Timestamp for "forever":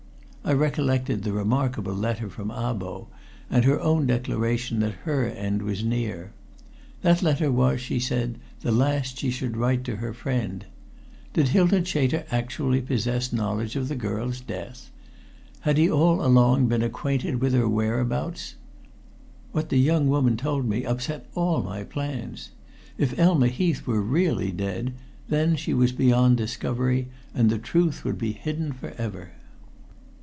28.73-29.33